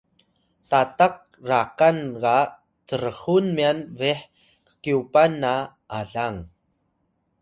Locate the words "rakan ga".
1.49-2.39